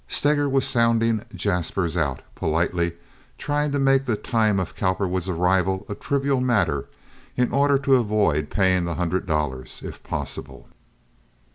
[0.07, 2.93] Steger was sounding Jaspers out, politely
[3.37, 6.87] trying to make the time of Cowperwood's arrival a trivial matter
[7.37, 10.67] in order to avoid paying the hundred dollars, if possible.